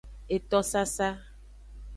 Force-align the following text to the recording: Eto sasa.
Eto 0.35 0.59
sasa. 0.71 1.09